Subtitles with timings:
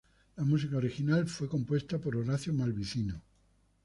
[0.35, 3.21] La música original fue compuesta por Horacio Malvicino.